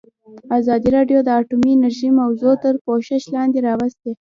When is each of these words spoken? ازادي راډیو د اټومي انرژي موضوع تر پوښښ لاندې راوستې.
ازادي 0.57 0.89
راډیو 0.97 1.19
د 1.23 1.29
اټومي 1.39 1.71
انرژي 1.73 2.09
موضوع 2.21 2.53
تر 2.63 2.73
پوښښ 2.85 3.21
لاندې 3.35 3.59
راوستې. 3.67 4.11